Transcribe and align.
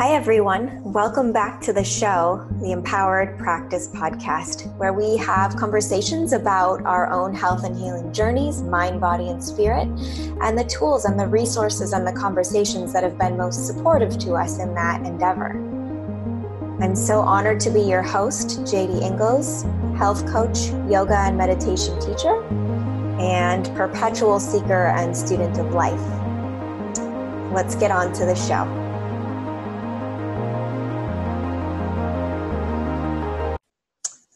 Hi, 0.00 0.14
everyone. 0.14 0.82
Welcome 0.82 1.30
back 1.30 1.60
to 1.60 1.74
the 1.74 1.84
show, 1.84 2.48
the 2.62 2.72
Empowered 2.72 3.36
Practice 3.36 3.88
Podcast, 3.88 4.74
where 4.78 4.94
we 4.94 5.18
have 5.18 5.56
conversations 5.56 6.32
about 6.32 6.82
our 6.86 7.12
own 7.12 7.34
health 7.34 7.64
and 7.64 7.76
healing 7.76 8.10
journeys, 8.10 8.62
mind, 8.62 8.98
body, 8.98 9.28
and 9.28 9.44
spirit, 9.44 9.86
and 10.40 10.56
the 10.56 10.64
tools 10.64 11.04
and 11.04 11.20
the 11.20 11.26
resources 11.26 11.92
and 11.92 12.06
the 12.06 12.14
conversations 12.14 12.94
that 12.94 13.02
have 13.02 13.18
been 13.18 13.36
most 13.36 13.66
supportive 13.66 14.18
to 14.20 14.32
us 14.32 14.58
in 14.58 14.72
that 14.72 15.04
endeavor. 15.04 15.50
I'm 16.80 16.96
so 16.96 17.20
honored 17.20 17.60
to 17.60 17.70
be 17.70 17.82
your 17.82 18.00
host, 18.00 18.60
JD 18.60 19.02
Ingles, 19.02 19.64
health 19.98 20.26
coach, 20.26 20.70
yoga 20.90 21.18
and 21.18 21.36
meditation 21.36 22.00
teacher, 22.00 22.42
and 23.20 23.66
perpetual 23.76 24.40
seeker 24.40 24.86
and 24.86 25.14
student 25.14 25.58
of 25.58 25.74
life. 25.74 26.00
Let's 27.52 27.74
get 27.74 27.90
on 27.90 28.14
to 28.14 28.24
the 28.24 28.34
show. 28.34 28.79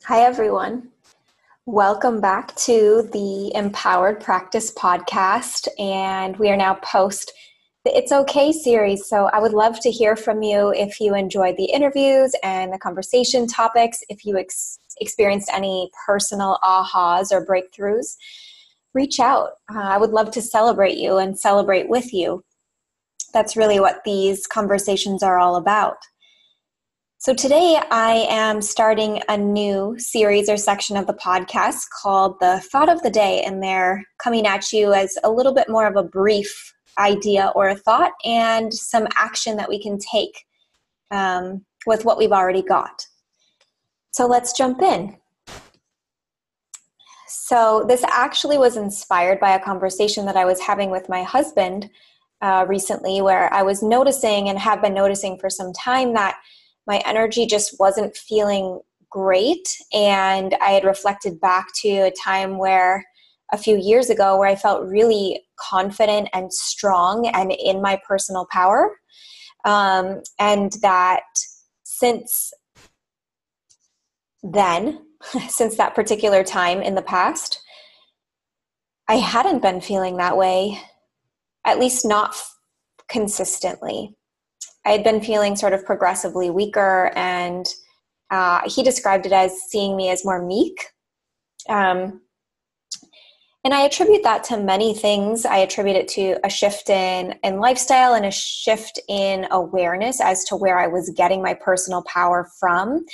Hi, 0.07 0.21
everyone. 0.21 0.91
Welcome 1.65 2.21
back 2.21 2.55
to 2.57 3.09
the 3.15 3.51
Empowered 3.55 4.21
Practice 4.21 4.71
Podcast. 4.71 5.67
And 5.79 6.37
we 6.37 6.51
are 6.51 6.59
now 6.59 6.75
post 6.83 7.33
the 7.87 7.97
It's 7.97 8.13
Okay 8.13 8.53
series. 8.53 9.09
So 9.09 9.31
I 9.33 9.39
would 9.39 9.55
love 9.55 9.81
to 9.81 9.91
hear 9.91 10.15
from 10.15 10.43
you 10.43 10.75
if 10.75 11.01
you 11.01 11.15
enjoyed 11.15 11.57
the 11.57 11.73
interviews 11.73 12.35
and 12.43 12.71
the 12.71 12.79
conversation 12.79 13.47
topics, 13.47 14.01
if 14.11 14.27
you 14.27 14.37
ex- 14.37 14.79
experienced 15.01 15.49
any 15.51 15.91
personal 16.07 16.59
ahas 16.63 17.33
or 17.33 17.47
breakthroughs. 17.47 18.17
Reach 18.93 19.19
out. 19.21 19.53
Uh, 19.75 19.81
I 19.81 19.97
would 19.97 20.11
love 20.11 20.31
to 20.33 20.43
celebrate 20.43 20.99
you 20.99 21.17
and 21.17 21.39
celebrate 21.39 21.89
with 21.89 22.13
you. 22.13 22.45
That's 23.33 23.57
really 23.57 23.81
what 23.81 24.05
these 24.05 24.47
conversations 24.47 25.23
are 25.23 25.39
all 25.39 25.57
about. 25.57 25.97
So, 27.25 27.33
today 27.33 27.81
I 27.91 28.27
am 28.29 28.61
starting 28.61 29.23
a 29.31 29.39
new 29.39 29.99
series 29.99 30.51
or 30.51 30.59
section 30.59 30.95
of 30.95 31.07
the 31.07 31.15
podcast 31.15 31.87
called 31.89 32.37
The 32.39 32.61
Thought 32.71 32.91
of 32.91 33.03
the 33.03 33.09
Day, 33.09 33.43
and 33.47 33.63
they're 33.63 34.05
coming 34.23 34.47
at 34.47 34.75
you 34.75 34.93
as 34.93 35.17
a 35.25 35.31
little 35.31 35.55
bit 35.55 35.71
more 35.71 35.87
of 35.87 35.97
a 35.97 36.03
brief 36.03 36.75
idea 36.99 37.51
or 37.55 37.69
a 37.69 37.77
thought 37.77 38.13
and 38.27 38.75
some 38.75 39.09
action 39.17 39.57
that 39.57 39.71
we 39.71 39.83
can 39.83 39.97
take 39.97 40.45
um, 41.13 41.65
with 41.87 42.05
what 42.05 42.19
we've 42.19 42.31
already 42.31 42.61
got. 42.61 43.07
So, 44.11 44.27
let's 44.27 44.53
jump 44.53 44.83
in. 44.83 45.17
So, 47.27 47.87
this 47.89 48.05
actually 48.05 48.59
was 48.59 48.77
inspired 48.77 49.41
by 49.41 49.55
a 49.55 49.65
conversation 49.65 50.27
that 50.27 50.37
I 50.37 50.45
was 50.45 50.61
having 50.61 50.91
with 50.91 51.09
my 51.09 51.23
husband 51.23 51.89
uh, 52.43 52.67
recently, 52.69 53.23
where 53.23 53.51
I 53.51 53.63
was 53.63 53.83
noticing 53.83 54.51
and 54.51 54.59
have 54.59 54.83
been 54.83 54.93
noticing 54.93 55.39
for 55.39 55.49
some 55.49 55.73
time 55.73 56.13
that 56.13 56.37
my 56.87 57.03
energy 57.07 57.47
just 57.47 57.77
wasn't 57.79 58.17
feeling 58.17 58.81
great. 59.11 59.69
And 59.93 60.57
I 60.61 60.71
had 60.71 60.85
reflected 60.85 61.41
back 61.41 61.67
to 61.83 61.89
a 61.89 62.11
time 62.11 62.59
where 62.59 63.05
a 63.53 63.59
few 63.59 63.77
years 63.77 64.11
ago 64.11 64.37
where 64.37 64.49
I 64.49 64.57
felt 64.57 64.87
really 64.87 65.43
confident 65.57 66.29
and 66.33 66.53
strong 66.53 67.27
and 67.29 67.53
in 67.53 67.81
my 67.81 68.01
personal 68.07 68.47
power. 68.51 68.97
Um, 69.65 70.23
and 70.39 70.73
that 70.83 71.23
since 71.85 72.53
then, 74.43 75.07
since 75.49 75.77
that 75.77 75.95
particular 75.95 76.43
time 76.43 76.83
in 76.83 76.95
the 76.95 77.03
past, 77.03 77.61
I 79.09 79.17
hadn't 79.17 79.63
been 79.63 79.81
feeling 79.81 80.17
that 80.17 80.37
way, 80.37 80.81
at 81.65 81.79
least 81.79 82.05
not 82.05 82.31
f- 82.31 82.57
consistently. 83.09 84.17
I 84.85 84.93
had 84.93 85.05
been 85.05 85.21
feeling 85.21 85.57
sort 85.57 85.73
of 85.73 85.85
progressively 85.85 86.51
weaker, 86.51 87.11
and 87.17 87.67
uh, 88.31 88.61
he 88.69 88.83
described 88.83 89.27
it 89.27 89.33
as 89.33 89.63
seeing 89.69 89.97
me 89.97 90.11
as 90.11 90.25
more 90.25 90.45
meek. 90.45 90.87
Um, 91.69 92.21
and 93.65 93.73
I 93.73 93.81
attribute 93.81 94.23
that 94.25 94.45
to 94.45 94.59
many 94.59 94.93
things. 94.93 95.47
I 95.47 95.57
attribute 95.57 95.97
it 95.97 96.09
to 96.09 96.37
a 96.45 96.51
shift 96.51 96.91
in, 96.91 97.35
in 97.43 97.61
lifestyle 97.61 98.13
and 98.13 98.27
a 98.27 98.31
shift 98.31 99.01
in 99.09 99.47
awareness 99.51 100.21
as 100.21 100.45
to 100.45 100.57
where 100.57 100.79
I 100.79 100.87
was 100.87 101.09
getting 101.17 101.41
my 101.41 101.55
personal 101.55 102.03
power 102.03 102.51
from. 102.61 103.07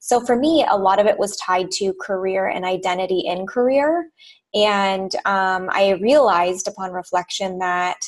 So 0.00 0.24
for 0.24 0.36
me, 0.36 0.64
a 0.66 0.78
lot 0.78 1.00
of 1.00 1.06
it 1.06 1.18
was 1.18 1.36
tied 1.36 1.70
to 1.72 1.92
career 2.00 2.46
and 2.46 2.64
identity 2.64 3.24
in 3.26 3.46
career. 3.46 4.08
And 4.54 5.14
um, 5.26 5.68
I 5.70 5.98
realized 6.00 6.66
upon 6.66 6.92
reflection 6.92 7.58
that 7.58 7.98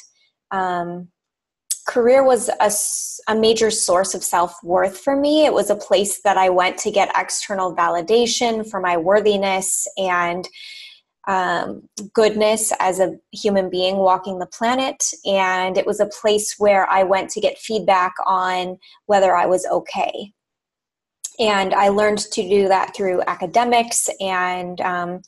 um, 0.50 1.08
career 1.86 2.24
was 2.24 2.48
a, 2.60 2.70
a 3.32 3.36
major 3.36 3.70
source 3.70 4.14
of 4.14 4.24
self 4.24 4.54
worth 4.62 4.98
for 4.98 5.16
me. 5.16 5.44
It 5.44 5.52
was 5.52 5.70
a 5.70 5.76
place 5.76 6.20
that 6.22 6.36
I 6.36 6.48
went 6.48 6.78
to 6.78 6.90
get 6.90 7.12
external 7.16 7.74
validation 7.74 8.68
for 8.68 8.80
my 8.80 8.96
worthiness 8.96 9.86
and 9.96 10.48
um, 11.28 11.88
goodness 12.14 12.72
as 12.80 12.98
a 12.98 13.16
human 13.32 13.70
being 13.70 13.96
walking 13.96 14.38
the 14.38 14.46
planet. 14.46 15.04
And 15.24 15.78
it 15.78 15.86
was 15.86 16.00
a 16.00 16.10
place 16.20 16.56
where 16.58 16.88
I 16.88 17.04
went 17.04 17.30
to 17.30 17.40
get 17.40 17.58
feedback 17.58 18.14
on 18.26 18.78
whether 19.06 19.36
I 19.36 19.46
was 19.46 19.66
okay. 19.66 20.32
And 21.38 21.74
I 21.74 21.88
learned 21.88 22.18
to 22.18 22.42
do 22.48 22.68
that 22.68 22.94
through 22.94 23.22
academics 23.26 24.08
and 24.20 24.80
um, 24.80 25.22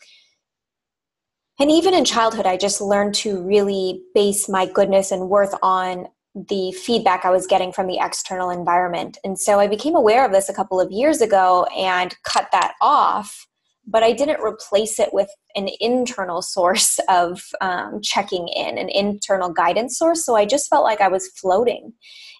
and 1.60 1.70
even 1.70 1.94
in 1.94 2.04
childhood, 2.04 2.46
I 2.46 2.56
just 2.56 2.80
learned 2.80 3.14
to 3.16 3.40
really 3.40 4.02
base 4.12 4.48
my 4.48 4.66
goodness 4.66 5.12
and 5.12 5.28
worth 5.28 5.54
on 5.62 6.08
the 6.34 6.72
feedback 6.72 7.24
I 7.24 7.30
was 7.30 7.46
getting 7.46 7.72
from 7.72 7.86
the 7.86 7.98
external 8.00 8.50
environment. 8.50 9.18
And 9.24 9.38
so 9.38 9.60
I 9.60 9.68
became 9.68 9.94
aware 9.94 10.24
of 10.24 10.32
this 10.32 10.48
a 10.48 10.54
couple 10.54 10.80
of 10.80 10.90
years 10.90 11.20
ago 11.20 11.64
and 11.76 12.14
cut 12.24 12.48
that 12.50 12.74
off, 12.80 13.46
but 13.86 14.02
I 14.02 14.12
didn't 14.12 14.40
replace 14.40 14.98
it 14.98 15.10
with 15.12 15.28
an 15.54 15.68
internal 15.80 16.42
source 16.54 16.98
of 17.08 17.42
um, 17.60 18.00
checking 18.02 18.48
in, 18.48 18.78
an 18.78 18.88
internal 18.88 19.52
guidance 19.52 19.98
source. 19.98 20.24
So 20.24 20.34
I 20.34 20.44
just 20.44 20.68
felt 20.68 20.84
like 20.84 21.00
I 21.00 21.08
was 21.08 21.28
floating 21.28 21.92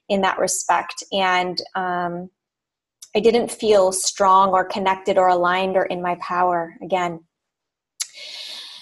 in 0.09 0.23
that 0.23 0.39
respect. 0.39 1.03
And 1.13 1.61
um, 1.77 2.31
I 3.17 3.21
didn't 3.21 3.51
feel 3.51 3.93
strong 3.93 4.51
or 4.51 4.65
connected 4.65 5.19
or 5.19 5.29
aligned 5.29 5.77
or 5.77 5.85
in 5.85 6.03
my 6.03 6.17
power 6.21 6.75
again. 6.83 7.21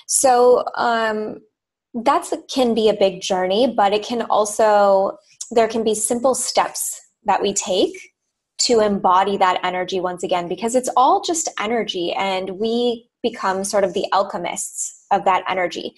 So, 0.07 0.65
um, 0.75 1.39
that's 1.95 2.33
can 2.53 2.75
be 2.75 2.89
a 2.89 2.95
big 2.95 3.21
journey 3.21 3.73
but 3.77 3.93
it 3.93 4.03
can 4.03 4.23
also 4.23 5.17
there 5.51 5.69
can 5.69 5.85
be 5.85 5.95
simple 5.95 6.35
steps 6.35 7.01
that 7.25 7.43
we 7.43 7.53
take 7.53 7.93
to 8.59 8.81
embody 8.81 9.37
that 9.37 9.61
energy 9.65 10.01
once 10.01 10.23
again 10.23 10.49
because 10.49 10.75
it's 10.75 10.89
all 10.97 11.21
just 11.23 11.51
energy 11.59 12.13
and 12.13 12.51
we 12.59 13.09
become 13.23 13.65
sort 13.65 13.85
of 13.85 13.93
the 13.93 14.07
alchemists 14.13 15.05
of 15.11 15.25
that 15.25 15.45
energy. 15.49 15.95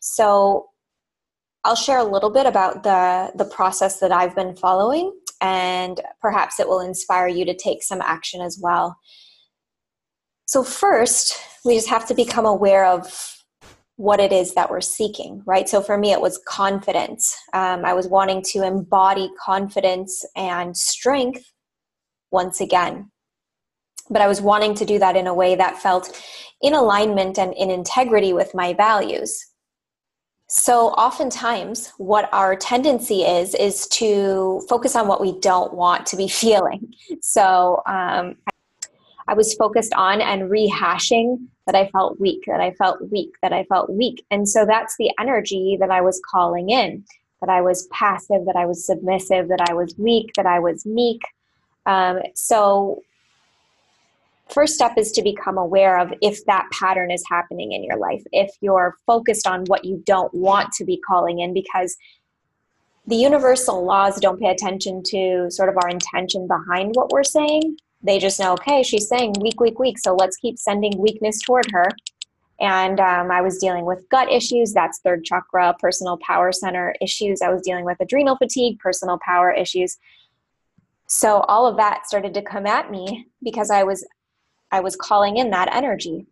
So 0.00 0.66
i'll 1.64 1.74
share 1.74 1.98
a 1.98 2.04
little 2.04 2.30
bit 2.30 2.46
about 2.46 2.84
the 2.84 3.32
the 3.34 3.44
process 3.44 3.98
that 3.98 4.12
i've 4.12 4.36
been 4.36 4.54
following 4.54 5.12
and 5.40 6.00
perhaps 6.20 6.60
it 6.60 6.68
will 6.68 6.80
inspire 6.80 7.26
you 7.26 7.44
to 7.44 7.54
take 7.54 7.82
some 7.82 8.00
action 8.00 8.40
as 8.40 8.58
well. 8.62 8.96
So 10.46 10.62
first 10.62 11.34
we 11.64 11.74
just 11.74 11.88
have 11.88 12.06
to 12.06 12.14
become 12.14 12.46
aware 12.46 12.86
of 12.86 13.35
what 13.96 14.20
it 14.20 14.32
is 14.32 14.54
that 14.54 14.70
we're 14.70 14.80
seeking, 14.80 15.42
right? 15.46 15.68
So 15.68 15.80
for 15.80 15.96
me, 15.96 16.12
it 16.12 16.20
was 16.20 16.40
confidence. 16.46 17.34
Um, 17.54 17.84
I 17.84 17.94
was 17.94 18.06
wanting 18.06 18.42
to 18.52 18.62
embody 18.62 19.30
confidence 19.42 20.24
and 20.36 20.76
strength 20.76 21.50
once 22.30 22.60
again. 22.60 23.10
But 24.10 24.22
I 24.22 24.28
was 24.28 24.40
wanting 24.40 24.74
to 24.74 24.84
do 24.84 24.98
that 24.98 25.16
in 25.16 25.26
a 25.26 25.34
way 25.34 25.54
that 25.56 25.78
felt 25.78 26.22
in 26.60 26.74
alignment 26.74 27.38
and 27.38 27.54
in 27.54 27.70
integrity 27.70 28.32
with 28.32 28.54
my 28.54 28.74
values. 28.74 29.44
So, 30.48 30.90
oftentimes, 30.90 31.92
what 31.98 32.28
our 32.32 32.54
tendency 32.54 33.22
is, 33.22 33.52
is 33.54 33.88
to 33.88 34.62
focus 34.68 34.94
on 34.94 35.08
what 35.08 35.20
we 35.20 35.40
don't 35.40 35.74
want 35.74 36.06
to 36.06 36.16
be 36.16 36.28
feeling. 36.42 36.94
So, 37.20 37.82
um, 37.86 38.36
I 39.28 39.34
was 39.34 39.54
focused 39.54 39.92
on 39.94 40.20
and 40.20 40.50
rehashing 40.50 41.46
that 41.66 41.74
I 41.74 41.88
felt 41.88 42.20
weak, 42.20 42.44
that 42.46 42.60
I 42.60 42.72
felt 42.72 43.10
weak, 43.10 43.32
that 43.42 43.52
I 43.52 43.64
felt 43.64 43.90
weak. 43.90 44.24
And 44.30 44.48
so 44.48 44.64
that's 44.64 44.96
the 44.98 45.10
energy 45.18 45.76
that 45.80 45.90
I 45.90 46.00
was 46.00 46.20
calling 46.30 46.70
in 46.70 47.04
that 47.40 47.50
I 47.50 47.60
was 47.60 47.86
passive, 47.92 48.46
that 48.46 48.56
I 48.56 48.66
was 48.66 48.86
submissive, 48.86 49.48
that 49.48 49.66
I 49.68 49.74
was 49.74 49.94
weak, 49.98 50.32
that 50.36 50.46
I 50.46 50.58
was 50.58 50.86
meek. 50.86 51.20
Um, 51.84 52.20
so, 52.34 53.02
first 54.48 54.74
step 54.74 54.96
is 54.96 55.12
to 55.12 55.22
become 55.22 55.58
aware 55.58 55.98
of 55.98 56.12
if 56.22 56.44
that 56.46 56.66
pattern 56.72 57.10
is 57.10 57.22
happening 57.28 57.72
in 57.72 57.84
your 57.84 57.98
life, 57.98 58.22
if 58.32 58.50
you're 58.60 58.96
focused 59.06 59.46
on 59.46 59.64
what 59.66 59.84
you 59.84 60.02
don't 60.06 60.32
want 60.32 60.72
to 60.72 60.84
be 60.84 60.96
calling 60.96 61.40
in, 61.40 61.52
because 61.52 61.96
the 63.06 63.16
universal 63.16 63.84
laws 63.84 64.18
don't 64.18 64.40
pay 64.40 64.48
attention 64.48 65.02
to 65.04 65.50
sort 65.50 65.68
of 65.68 65.76
our 65.76 65.88
intention 65.88 66.48
behind 66.48 66.94
what 66.94 67.10
we're 67.10 67.22
saying 67.22 67.76
they 68.06 68.18
just 68.18 68.38
know, 68.38 68.52
okay, 68.52 68.82
she's 68.82 69.08
saying 69.08 69.34
weak, 69.40 69.60
weak, 69.60 69.78
weak. 69.78 69.98
So 69.98 70.14
let's 70.14 70.36
keep 70.36 70.58
sending 70.58 70.96
weakness 70.98 71.40
toward 71.42 71.70
her. 71.72 71.88
And 72.58 73.00
um, 73.00 73.30
I 73.30 73.42
was 73.42 73.58
dealing 73.58 73.84
with 73.84 74.08
gut 74.08 74.32
issues. 74.32 74.72
That's 74.72 75.00
third 75.00 75.24
chakra, 75.24 75.74
personal 75.78 76.18
power 76.18 76.52
center 76.52 76.94
issues. 77.02 77.42
I 77.42 77.50
was 77.50 77.62
dealing 77.62 77.84
with 77.84 78.00
adrenal 78.00 78.36
fatigue, 78.36 78.78
personal 78.78 79.18
power 79.24 79.52
issues. 79.52 79.98
So 81.06 81.40
all 81.40 81.66
of 81.66 81.76
that 81.76 82.06
started 82.06 82.32
to 82.34 82.42
come 82.42 82.66
at 82.66 82.90
me 82.90 83.26
because 83.42 83.70
I 83.70 83.82
was 83.82 84.06
I 84.72 84.80
was 84.80 84.96
calling 84.96 85.36
in 85.36 85.50
that 85.50 85.68
energy. 85.72 86.26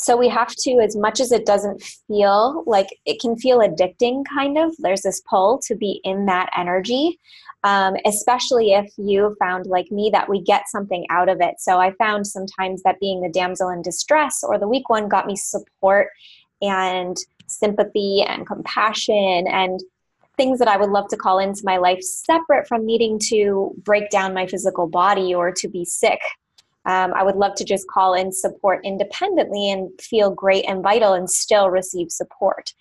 So 0.00 0.16
we 0.16 0.30
have 0.30 0.54
to, 0.60 0.80
as 0.80 0.96
much 0.96 1.20
as 1.20 1.30
it 1.30 1.44
doesn't 1.44 1.82
feel 1.82 2.64
like 2.66 2.86
it 3.04 3.20
can 3.20 3.36
feel 3.36 3.58
addicting, 3.58 4.24
kind 4.24 4.56
of, 4.56 4.74
there's 4.78 5.02
this 5.02 5.20
pull 5.28 5.60
to 5.66 5.74
be 5.74 6.00
in 6.04 6.24
that 6.24 6.48
energy, 6.56 7.20
um, 7.64 7.96
especially 8.06 8.72
if 8.72 8.90
you 8.96 9.36
found, 9.38 9.66
like 9.66 9.90
me, 9.90 10.08
that 10.14 10.26
we 10.26 10.40
get 10.40 10.70
something 10.70 11.04
out 11.10 11.28
of 11.28 11.42
it. 11.42 11.56
So 11.58 11.78
I 11.78 11.92
found 11.92 12.26
sometimes 12.26 12.82
that 12.82 12.98
being 12.98 13.20
the 13.20 13.28
damsel 13.28 13.68
in 13.68 13.82
distress 13.82 14.42
or 14.42 14.58
the 14.58 14.66
weak 14.66 14.88
one 14.88 15.06
got 15.06 15.26
me 15.26 15.36
support 15.36 16.08
and 16.62 17.14
sympathy 17.46 18.22
and 18.22 18.46
compassion 18.46 19.46
and 19.48 19.80
things 20.38 20.60
that 20.60 20.68
I 20.68 20.78
would 20.78 20.88
love 20.88 21.08
to 21.08 21.18
call 21.18 21.40
into 21.40 21.60
my 21.64 21.76
life 21.76 22.00
separate 22.00 22.66
from 22.66 22.86
needing 22.86 23.18
to 23.24 23.74
break 23.82 24.08
down 24.08 24.32
my 24.32 24.46
physical 24.46 24.88
body 24.88 25.34
or 25.34 25.52
to 25.52 25.68
be 25.68 25.84
sick 25.84 26.20
um, 26.86 27.12
I 27.14 27.22
would 27.22 27.36
love 27.36 27.54
to 27.56 27.64
just 27.64 27.86
call 27.88 28.14
in 28.14 28.32
support 28.32 28.80
independently 28.84 29.70
and 29.70 29.90
feel 30.00 30.30
great 30.30 30.64
and 30.66 30.82
vital 30.82 31.12
and 31.12 31.28
still 31.28 31.70
receive 31.70 32.10
support. 32.10 32.72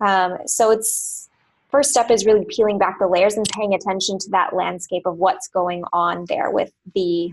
Um, 0.00 0.38
so 0.46 0.70
it's 0.70 1.28
first 1.70 1.90
step 1.90 2.10
is 2.10 2.26
really 2.26 2.44
peeling 2.48 2.78
back 2.78 2.98
the 2.98 3.08
layers 3.08 3.34
and 3.34 3.48
paying 3.48 3.74
attention 3.74 4.18
to 4.18 4.30
that 4.30 4.54
landscape 4.54 5.06
of 5.06 5.16
what's 5.16 5.48
going 5.48 5.82
on 5.92 6.26
there 6.28 6.50
with 6.50 6.72
the 6.94 7.32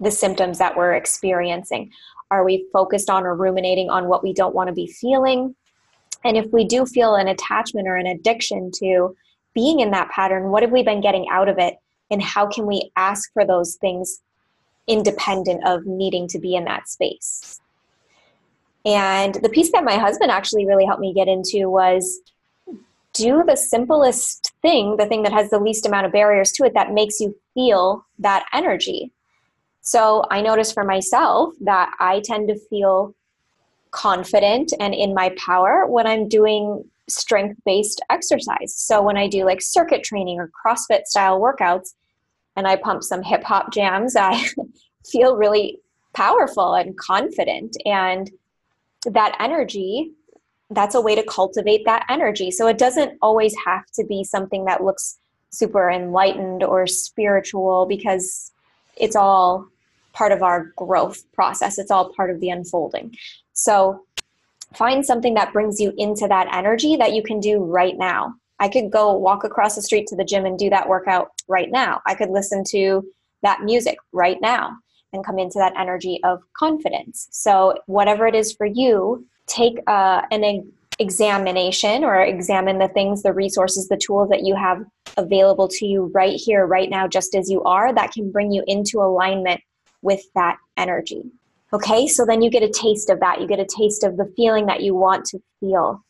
the 0.00 0.10
symptoms 0.10 0.58
that 0.58 0.76
we're 0.76 0.94
experiencing. 0.94 1.90
Are 2.30 2.44
we 2.44 2.66
focused 2.72 3.10
on 3.10 3.24
or 3.24 3.34
ruminating 3.34 3.90
on 3.90 4.06
what 4.06 4.22
we 4.22 4.32
don't 4.32 4.54
want 4.54 4.68
to 4.68 4.74
be 4.74 4.86
feeling? 4.86 5.56
And 6.24 6.36
if 6.36 6.46
we 6.52 6.64
do 6.64 6.86
feel 6.86 7.16
an 7.16 7.26
attachment 7.26 7.88
or 7.88 7.96
an 7.96 8.06
addiction 8.06 8.70
to 8.76 9.16
being 9.54 9.80
in 9.80 9.90
that 9.90 10.10
pattern, 10.10 10.50
what 10.50 10.62
have 10.62 10.70
we 10.70 10.84
been 10.84 11.00
getting 11.00 11.26
out 11.32 11.48
of 11.48 11.58
it? 11.58 11.74
And 12.10 12.22
how 12.22 12.46
can 12.46 12.64
we 12.66 12.92
ask 12.96 13.32
for 13.32 13.44
those 13.44 13.76
things 13.80 14.20
independent 14.88 15.66
of 15.66 15.86
needing 15.86 16.26
to 16.28 16.38
be 16.38 16.56
in 16.56 16.64
that 16.64 16.88
space. 16.88 17.60
And 18.84 19.34
the 19.34 19.48
piece 19.48 19.70
that 19.72 19.84
my 19.84 19.96
husband 19.96 20.30
actually 20.30 20.66
really 20.66 20.86
helped 20.86 21.00
me 21.00 21.12
get 21.12 21.28
into 21.28 21.68
was 21.68 22.20
do 23.12 23.42
the 23.46 23.56
simplest 23.56 24.52
thing, 24.62 24.96
the 24.96 25.06
thing 25.06 25.22
that 25.24 25.32
has 25.32 25.50
the 25.50 25.58
least 25.58 25.86
amount 25.86 26.06
of 26.06 26.12
barriers 26.12 26.52
to 26.52 26.64
it 26.64 26.74
that 26.74 26.92
makes 26.92 27.20
you 27.20 27.36
feel 27.54 28.06
that 28.18 28.46
energy. 28.52 29.12
So 29.80 30.24
I 30.30 30.40
noticed 30.40 30.74
for 30.74 30.84
myself 30.84 31.54
that 31.62 31.94
I 31.98 32.20
tend 32.24 32.48
to 32.48 32.58
feel 32.68 33.14
confident 33.90 34.72
and 34.78 34.94
in 34.94 35.14
my 35.14 35.34
power 35.36 35.86
when 35.86 36.06
I'm 36.06 36.28
doing 36.28 36.84
strength 37.08 37.58
based 37.64 38.00
exercise. 38.10 38.74
So 38.74 39.02
when 39.02 39.16
I 39.16 39.28
do 39.28 39.44
like 39.44 39.62
circuit 39.62 40.04
training 40.04 40.38
or 40.38 40.50
CrossFit 40.64 41.04
style 41.04 41.40
workouts, 41.40 41.94
and 42.58 42.66
I 42.66 42.74
pump 42.74 43.04
some 43.04 43.22
hip 43.22 43.44
hop 43.44 43.72
jams, 43.72 44.16
I 44.16 44.44
feel 45.06 45.36
really 45.36 45.78
powerful 46.12 46.74
and 46.74 46.98
confident. 46.98 47.76
And 47.86 48.28
that 49.06 49.36
energy, 49.38 50.10
that's 50.70 50.96
a 50.96 51.00
way 51.00 51.14
to 51.14 51.22
cultivate 51.22 51.84
that 51.84 52.04
energy. 52.10 52.50
So 52.50 52.66
it 52.66 52.76
doesn't 52.76 53.16
always 53.22 53.54
have 53.64 53.86
to 53.94 54.04
be 54.04 54.24
something 54.24 54.64
that 54.64 54.82
looks 54.82 55.18
super 55.50 55.88
enlightened 55.88 56.64
or 56.64 56.88
spiritual 56.88 57.86
because 57.86 58.50
it's 58.96 59.14
all 59.14 59.68
part 60.12 60.32
of 60.32 60.42
our 60.42 60.72
growth 60.76 61.22
process, 61.32 61.78
it's 61.78 61.92
all 61.92 62.12
part 62.12 62.28
of 62.28 62.40
the 62.40 62.50
unfolding. 62.50 63.16
So 63.52 64.04
find 64.74 65.06
something 65.06 65.34
that 65.34 65.52
brings 65.52 65.78
you 65.78 65.94
into 65.96 66.26
that 66.26 66.52
energy 66.52 66.96
that 66.96 67.12
you 67.12 67.22
can 67.22 67.38
do 67.38 67.62
right 67.62 67.96
now. 67.96 68.34
I 68.60 68.68
could 68.68 68.90
go 68.90 69.12
walk 69.12 69.44
across 69.44 69.76
the 69.76 69.82
street 69.82 70.06
to 70.08 70.16
the 70.16 70.24
gym 70.24 70.44
and 70.44 70.58
do 70.58 70.70
that 70.70 70.88
workout 70.88 71.30
right 71.46 71.70
now. 71.70 72.00
I 72.06 72.14
could 72.14 72.30
listen 72.30 72.64
to 72.70 73.06
that 73.42 73.62
music 73.62 73.98
right 74.12 74.38
now 74.40 74.76
and 75.12 75.24
come 75.24 75.38
into 75.38 75.58
that 75.58 75.74
energy 75.78 76.20
of 76.24 76.42
confidence. 76.54 77.28
So, 77.30 77.78
whatever 77.86 78.26
it 78.26 78.34
is 78.34 78.52
for 78.52 78.66
you, 78.66 79.26
take 79.46 79.78
uh, 79.86 80.22
an 80.30 80.70
examination 80.98 82.04
or 82.04 82.20
examine 82.20 82.78
the 82.78 82.88
things, 82.88 83.22
the 83.22 83.32
resources, 83.32 83.88
the 83.88 83.96
tools 83.96 84.28
that 84.30 84.44
you 84.44 84.54
have 84.54 84.84
available 85.16 85.68
to 85.68 85.86
you 85.86 86.10
right 86.14 86.38
here, 86.38 86.66
right 86.66 86.90
now, 86.90 87.06
just 87.06 87.34
as 87.34 87.50
you 87.50 87.62
are, 87.64 87.94
that 87.94 88.12
can 88.12 88.30
bring 88.30 88.52
you 88.52 88.62
into 88.66 89.00
alignment 89.00 89.60
with 90.02 90.22
that 90.34 90.58
energy. 90.76 91.22
Okay, 91.72 92.06
so 92.06 92.24
then 92.24 92.40
you 92.42 92.50
get 92.50 92.62
a 92.62 92.68
taste 92.68 93.10
of 93.10 93.20
that. 93.20 93.40
You 93.40 93.46
get 93.46 93.60
a 93.60 93.66
taste 93.66 94.02
of 94.02 94.16
the 94.16 94.32
feeling 94.36 94.66
that 94.66 94.82
you 94.82 94.94
want 94.94 95.24
to 95.26 95.42
feel 95.60 96.02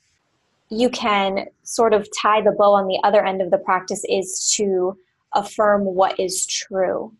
you 0.70 0.90
can 0.90 1.46
sort 1.62 1.94
of 1.94 2.06
tie 2.16 2.40
the 2.40 2.52
bow 2.52 2.74
on 2.74 2.86
the 2.86 3.00
other 3.04 3.24
end 3.24 3.40
of 3.40 3.50
the 3.50 3.58
practice 3.58 4.04
is 4.08 4.52
to 4.56 4.96
affirm 5.34 5.84
what 5.84 6.18
is 6.18 6.46
true. 6.46 7.12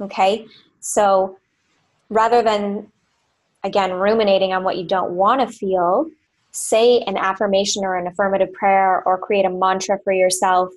Okay? 0.00 0.46
So 0.80 1.38
rather 2.08 2.42
than, 2.42 2.90
again, 3.62 3.92
ruminating 3.92 4.52
on 4.52 4.64
what 4.64 4.76
you 4.76 4.84
don't 4.84 5.12
want 5.12 5.40
to 5.40 5.46
feel, 5.46 6.06
say 6.52 7.00
an 7.02 7.16
affirmation 7.16 7.84
or 7.84 7.96
an 7.96 8.06
affirmative 8.06 8.52
prayer 8.52 9.02
or 9.04 9.18
create 9.18 9.44
a 9.44 9.50
mantra 9.50 9.98
for 10.02 10.12
yourself 10.12 10.70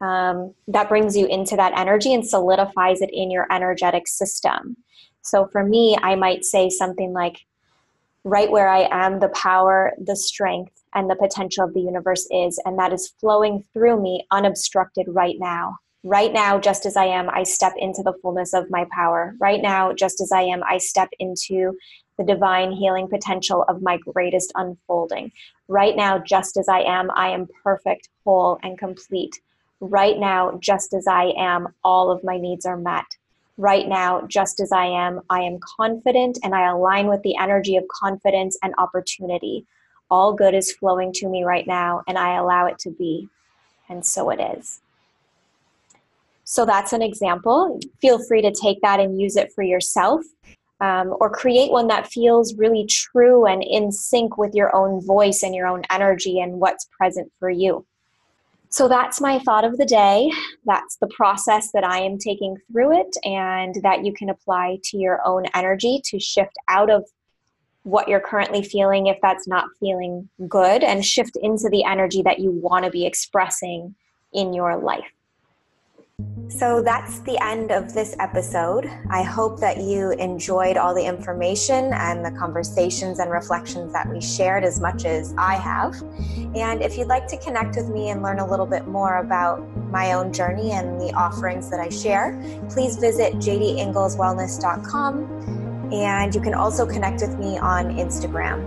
um, 0.00 0.52
that 0.68 0.88
brings 0.88 1.16
you 1.16 1.26
into 1.26 1.56
that 1.56 1.72
energy 1.78 2.12
and 2.12 2.26
solidifies 2.26 3.00
it 3.00 3.10
in 3.12 3.30
your 3.30 3.46
energetic 3.52 4.08
system. 4.08 4.76
So 5.22 5.46
for 5.46 5.64
me, 5.64 5.96
I 6.02 6.16
might 6.16 6.44
say 6.44 6.68
something 6.68 7.12
like, 7.12 7.46
right 8.24 8.50
where 8.50 8.68
I 8.68 8.88
am, 8.90 9.20
the 9.20 9.28
power, 9.28 9.92
the 10.02 10.16
strength, 10.16 10.82
and 10.94 11.10
the 11.10 11.16
potential 11.16 11.64
of 11.64 11.74
the 11.74 11.80
universe 11.80 12.26
is, 12.30 12.60
and 12.64 12.78
that 12.78 12.92
is 12.92 13.14
flowing 13.20 13.64
through 13.72 14.02
me 14.02 14.26
unobstructed 14.30 15.06
right 15.08 15.36
now. 15.38 15.76
Right 16.02 16.32
now, 16.32 16.58
just 16.58 16.84
as 16.84 16.96
I 16.96 17.06
am, 17.06 17.30
I 17.30 17.44
step 17.44 17.72
into 17.78 18.02
the 18.02 18.12
fullness 18.20 18.52
of 18.52 18.70
my 18.70 18.86
power. 18.92 19.34
Right 19.40 19.62
now, 19.62 19.92
just 19.92 20.20
as 20.20 20.32
I 20.32 20.42
am, 20.42 20.62
I 20.68 20.78
step 20.78 21.08
into 21.18 21.76
the 22.18 22.24
divine 22.24 22.72
healing 22.72 23.08
potential 23.08 23.64
of 23.68 23.82
my 23.82 23.96
greatest 23.96 24.52
unfolding. 24.54 25.32
Right 25.66 25.96
now, 25.96 26.18
just 26.18 26.56
as 26.58 26.68
I 26.68 26.80
am, 26.80 27.10
I 27.12 27.30
am 27.30 27.48
perfect, 27.62 28.10
whole, 28.24 28.58
and 28.62 28.78
complete. 28.78 29.40
Right 29.80 30.18
now, 30.18 30.58
just 30.60 30.92
as 30.92 31.06
I 31.06 31.32
am, 31.36 31.68
all 31.82 32.10
of 32.10 32.22
my 32.22 32.38
needs 32.38 32.66
are 32.66 32.76
met 32.76 33.06
right 33.56 33.88
now, 33.88 34.22
just 34.26 34.60
as 34.60 34.72
I 34.72 34.86
am. 34.86 35.20
I 35.30 35.40
am 35.40 35.58
confident 35.76 36.38
and 36.42 36.54
I 36.54 36.68
align 36.68 37.06
with 37.06 37.22
the 37.22 37.36
energy 37.36 37.76
of 37.76 37.84
confidence 37.88 38.58
and 38.62 38.74
opportunity. 38.78 39.66
All 40.10 40.32
good 40.32 40.54
is 40.54 40.72
flowing 40.72 41.12
to 41.14 41.28
me 41.28 41.44
right 41.44 41.66
now, 41.66 42.02
and 42.06 42.18
I 42.18 42.36
allow 42.36 42.66
it 42.66 42.78
to 42.80 42.90
be. 42.90 43.28
And 43.88 44.04
so 44.04 44.30
it 44.30 44.40
is. 44.40 44.80
So 46.44 46.64
that's 46.66 46.92
an 46.92 47.02
example. 47.02 47.80
Feel 48.00 48.18
free 48.18 48.42
to 48.42 48.52
take 48.52 48.80
that 48.82 49.00
and 49.00 49.20
use 49.20 49.36
it 49.36 49.52
for 49.52 49.62
yourself. 49.62 50.22
Um, 50.80 51.14
or 51.20 51.30
create 51.30 51.70
one 51.70 51.86
that 51.86 52.08
feels 52.08 52.56
really 52.56 52.84
true 52.84 53.46
and 53.46 53.62
in 53.62 53.90
sync 53.92 54.36
with 54.36 54.54
your 54.54 54.74
own 54.76 55.00
voice 55.00 55.42
and 55.42 55.54
your 55.54 55.66
own 55.66 55.82
energy 55.88 56.40
and 56.40 56.60
what's 56.60 56.86
present 56.86 57.32
for 57.38 57.48
you. 57.48 57.86
So 58.68 58.88
that's 58.88 59.20
my 59.20 59.38
thought 59.38 59.64
of 59.64 59.78
the 59.78 59.86
day. 59.86 60.30
That's 60.66 60.96
the 60.96 61.06
process 61.06 61.70
that 61.72 61.84
I 61.84 62.00
am 62.00 62.18
taking 62.18 62.56
through 62.70 63.00
it, 63.00 63.16
and 63.24 63.76
that 63.82 64.04
you 64.04 64.12
can 64.12 64.28
apply 64.28 64.80
to 64.86 64.98
your 64.98 65.20
own 65.24 65.46
energy 65.54 66.02
to 66.06 66.18
shift 66.18 66.56
out 66.68 66.90
of 66.90 67.04
what 67.84 68.08
you're 68.08 68.20
currently 68.20 68.62
feeling 68.62 69.06
if 69.06 69.18
that's 69.22 69.46
not 69.46 69.66
feeling 69.78 70.28
good 70.48 70.82
and 70.82 71.04
shift 71.04 71.36
into 71.42 71.68
the 71.70 71.84
energy 71.84 72.22
that 72.22 72.40
you 72.40 72.50
want 72.50 72.84
to 72.84 72.90
be 72.90 73.06
expressing 73.06 73.94
in 74.32 74.52
your 74.52 74.76
life. 74.76 75.04
So 76.48 76.82
that's 76.82 77.20
the 77.20 77.38
end 77.42 77.70
of 77.72 77.92
this 77.92 78.14
episode. 78.20 78.88
I 79.10 79.24
hope 79.24 79.58
that 79.60 79.78
you 79.78 80.12
enjoyed 80.12 80.76
all 80.76 80.94
the 80.94 81.04
information 81.04 81.92
and 81.92 82.24
the 82.24 82.30
conversations 82.30 83.18
and 83.18 83.28
reflections 83.30 83.92
that 83.92 84.08
we 84.08 84.20
shared 84.20 84.62
as 84.62 84.80
much 84.80 85.04
as 85.04 85.34
I 85.36 85.54
have. 85.54 86.00
And 86.54 86.82
if 86.82 86.96
you'd 86.96 87.08
like 87.08 87.26
to 87.28 87.36
connect 87.38 87.76
with 87.76 87.88
me 87.88 88.10
and 88.10 88.22
learn 88.22 88.38
a 88.38 88.48
little 88.48 88.66
bit 88.66 88.86
more 88.86 89.16
about 89.18 89.58
my 89.90 90.12
own 90.12 90.32
journey 90.32 90.70
and 90.70 91.00
the 91.00 91.12
offerings 91.14 91.68
that 91.70 91.80
I 91.80 91.88
share, 91.88 92.40
please 92.70 92.96
visit 92.96 93.34
jdingleswellness.com. 93.34 95.63
And 95.92 96.34
you 96.34 96.40
can 96.40 96.54
also 96.54 96.86
connect 96.86 97.20
with 97.20 97.38
me 97.38 97.58
on 97.58 97.96
Instagram. 97.96 98.66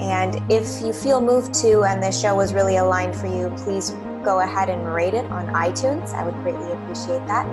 And 0.00 0.40
if 0.50 0.80
you 0.80 0.92
feel 0.92 1.20
moved 1.20 1.52
to 1.54 1.82
and 1.82 2.02
this 2.02 2.20
show 2.20 2.36
was 2.36 2.54
really 2.54 2.76
aligned 2.76 3.16
for 3.16 3.26
you, 3.26 3.52
please 3.56 3.90
go 4.24 4.40
ahead 4.40 4.68
and 4.68 4.86
rate 4.94 5.14
it 5.14 5.24
on 5.30 5.46
iTunes. 5.48 6.12
I 6.14 6.24
would 6.24 6.34
greatly 6.42 6.70
appreciate 6.72 7.26
that. 7.26 7.46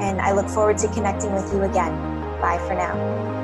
And 0.00 0.20
I 0.20 0.32
look 0.32 0.48
forward 0.48 0.78
to 0.78 0.88
connecting 0.88 1.32
with 1.34 1.52
you 1.52 1.62
again. 1.62 1.94
Bye 2.40 2.58
for 2.66 2.74
now. 2.74 3.39